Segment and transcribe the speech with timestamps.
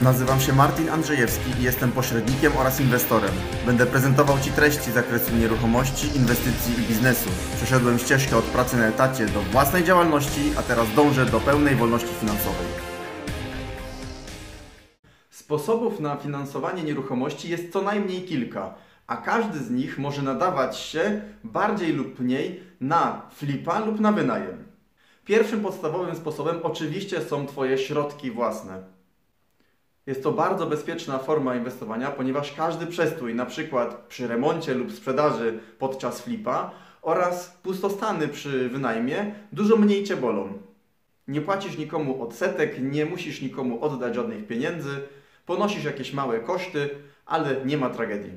[0.00, 3.30] Nazywam się Martin Andrzejewski i jestem pośrednikiem oraz inwestorem.
[3.66, 7.30] Będę prezentował Ci treści z zakresu nieruchomości, inwestycji i biznesu.
[7.56, 12.14] Przeszedłem ścieżkę od pracy na etacie do własnej działalności, a teraz dążę do pełnej wolności
[12.20, 12.66] finansowej.
[15.30, 18.74] Sposobów na finansowanie nieruchomości jest co najmniej kilka,
[19.06, 24.64] a każdy z nich może nadawać się bardziej lub mniej na flipa lub na wynajem.
[25.24, 28.94] Pierwszym podstawowym sposobem oczywiście są Twoje środki własne.
[30.06, 35.58] Jest to bardzo bezpieczna forma inwestowania, ponieważ każdy przestój, na przykład przy remoncie lub sprzedaży
[35.78, 36.70] podczas flipa
[37.02, 40.58] oraz pustostany przy wynajmie, dużo mniej Cię bolą.
[41.28, 44.90] Nie płacisz nikomu odsetek, nie musisz nikomu oddać żadnych pieniędzy,
[45.46, 46.90] ponosisz jakieś małe koszty,
[47.26, 48.32] ale nie ma tragedii.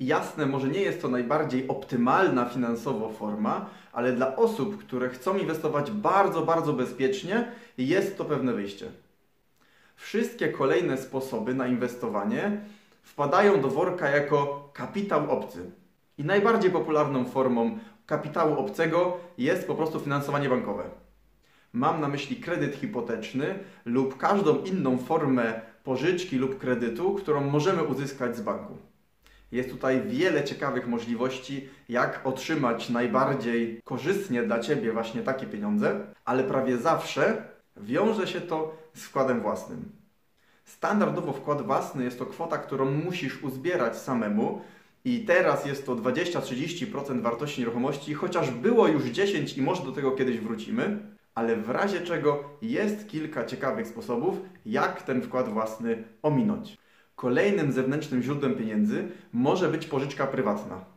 [0.00, 5.38] I jasne, może nie jest to najbardziej optymalna finansowo forma, ale dla osób, które chcą
[5.38, 9.03] inwestować bardzo, bardzo bezpiecznie, jest to pewne wyjście.
[9.96, 12.60] Wszystkie kolejne sposoby na inwestowanie
[13.02, 15.70] wpadają do worka jako kapitał obcy.
[16.18, 20.84] I najbardziej popularną formą kapitału obcego jest po prostu finansowanie bankowe.
[21.72, 28.36] Mam na myśli kredyt hipoteczny lub każdą inną formę pożyczki lub kredytu, którą możemy uzyskać
[28.36, 28.78] z banku.
[29.52, 36.44] Jest tutaj wiele ciekawych możliwości, jak otrzymać najbardziej korzystnie dla Ciebie właśnie takie pieniądze, ale
[36.44, 39.92] prawie zawsze wiąże się to z wkładem własnym.
[40.64, 44.60] Standardowo wkład własny jest to kwota, którą musisz uzbierać samemu
[45.04, 50.12] i teraz jest to 20-30% wartości nieruchomości, chociaż było już 10 i może do tego
[50.12, 56.78] kiedyś wrócimy, ale w razie czego jest kilka ciekawych sposobów, jak ten wkład własny ominąć.
[57.16, 60.93] Kolejnym zewnętrznym źródłem pieniędzy może być pożyczka prywatna.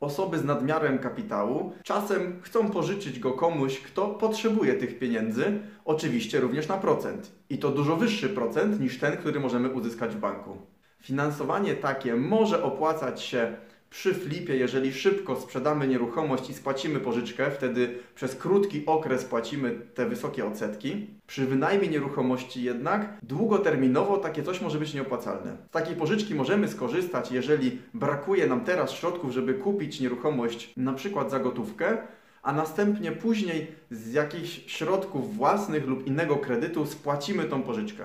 [0.00, 6.68] Osoby z nadmiarem kapitału czasem chcą pożyczyć go komuś, kto potrzebuje tych pieniędzy, oczywiście również
[6.68, 7.32] na procent.
[7.50, 10.56] I to dużo wyższy procent niż ten, który możemy uzyskać w banku.
[11.00, 13.56] Finansowanie takie może opłacać się
[13.90, 20.06] przy flipie, jeżeli szybko sprzedamy nieruchomość i spłacimy pożyczkę, wtedy przez krótki okres płacimy te
[20.06, 21.06] wysokie odsetki.
[21.26, 25.56] Przy wynajmie nieruchomości jednak długoterminowo takie coś może być nieopłacalne.
[25.68, 31.30] Z takiej pożyczki możemy skorzystać, jeżeli brakuje nam teraz środków, żeby kupić nieruchomość na przykład
[31.30, 31.98] za gotówkę,
[32.42, 38.04] a następnie później z jakichś środków własnych lub innego kredytu spłacimy tą pożyczkę.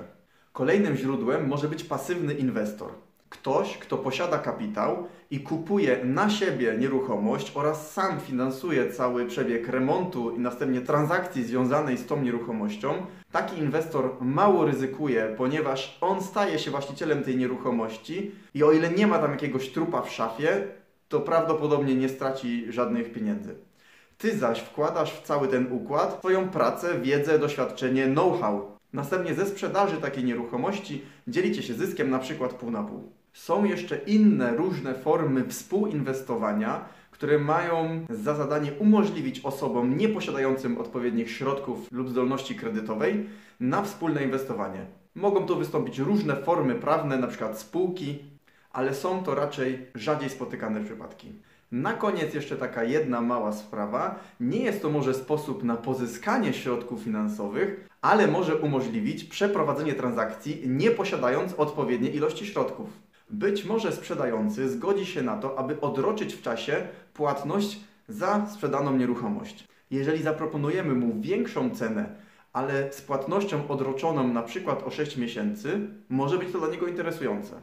[0.53, 2.89] Kolejnym źródłem może być pasywny inwestor.
[3.39, 10.31] Ktoś, kto posiada kapitał i kupuje na siebie nieruchomość oraz sam finansuje cały przebieg remontu
[10.31, 12.93] i następnie transakcji związanej z tą nieruchomością,
[13.31, 19.07] taki inwestor mało ryzykuje, ponieważ on staje się właścicielem tej nieruchomości i o ile nie
[19.07, 20.67] ma tam jakiegoś trupa w szafie,
[21.09, 23.55] to prawdopodobnie nie straci żadnych pieniędzy.
[24.17, 28.74] Ty zaś wkładasz w cały ten układ swoją pracę, wiedzę, doświadczenie, know-how.
[28.95, 33.11] Następnie ze sprzedaży takiej nieruchomości dzielicie się zyskiem na przykład pół na pół.
[33.33, 41.91] Są jeszcze inne różne formy współinwestowania, które mają za zadanie umożliwić osobom nieposiadającym odpowiednich środków
[41.91, 43.29] lub zdolności kredytowej
[43.59, 44.85] na wspólne inwestowanie.
[45.15, 47.55] Mogą tu wystąpić różne formy prawne, np.
[47.55, 48.19] spółki,
[48.71, 51.33] ale są to raczej rzadziej spotykane przypadki.
[51.71, 54.19] Na koniec jeszcze taka jedna mała sprawa.
[54.39, 60.91] Nie jest to może sposób na pozyskanie środków finansowych, ale może umożliwić przeprowadzenie transakcji nie
[60.91, 62.89] posiadając odpowiedniej ilości środków.
[63.29, 69.67] Być może sprzedający zgodzi się na to, aby odroczyć w czasie płatność za sprzedaną nieruchomość.
[69.91, 72.15] Jeżeli zaproponujemy mu większą cenę,
[72.53, 77.61] ale z płatnością odroczoną na przykład o 6 miesięcy, może być to dla niego interesujące.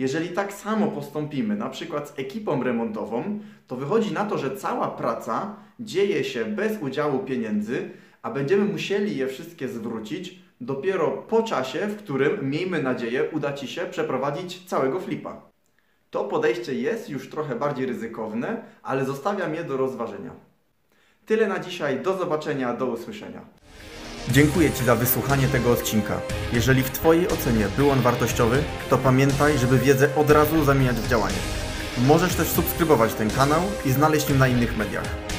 [0.00, 4.88] Jeżeli tak samo postąpimy, na przykład z ekipą remontową, to wychodzi na to, że cała
[4.88, 7.90] praca dzieje się bez udziału pieniędzy,
[8.22, 13.68] a będziemy musieli je wszystkie zwrócić dopiero po czasie, w którym, miejmy nadzieję, uda Ci
[13.68, 15.42] się przeprowadzić całego flipa.
[16.10, 20.30] To podejście jest już trochę bardziej ryzykowne, ale zostawiam je do rozważenia.
[21.26, 23.40] Tyle na dzisiaj, do zobaczenia, do usłyszenia.
[24.28, 26.20] Dziękuję Ci za wysłuchanie tego odcinka.
[26.52, 31.08] Jeżeli w Twojej ocenie był on wartościowy, to pamiętaj, żeby wiedzę od razu zamieniać w
[31.08, 31.36] działanie.
[32.06, 35.29] Możesz też subskrybować ten kanał i znaleźć mnie na innych mediach.